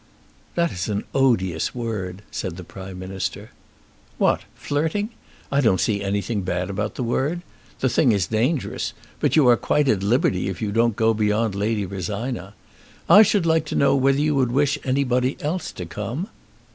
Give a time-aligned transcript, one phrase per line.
[0.55, 3.51] "That is an odious word," said the Prime Minister.
[4.17, 5.11] "What; flirting?
[5.51, 7.43] I don't see anything bad about the word.
[7.81, 8.93] The thing is dangerous.
[9.19, 12.55] But you are quite at liberty if you don't go beyond Lady Rosina.
[13.07, 16.29] I should like to know whether you would wish anybody else to come?"